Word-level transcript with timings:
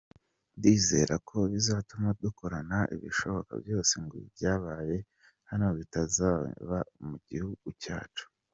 Ndizera 0.57 1.15
ko 1.29 1.37
bizatuma 1.53 2.07
dukora 2.23 2.57
ibishoboka 2.95 3.53
byose 3.63 3.93
ngo 4.03 4.15
ibyabaye 4.23 4.95
hano 5.49 5.67
bitazaba 5.77 6.77
mu 7.07 7.17
gihugu 7.29 7.67
cyacu”. 7.83 8.25